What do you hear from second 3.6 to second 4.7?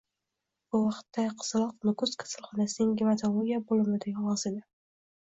bo'limida yolg'iz edi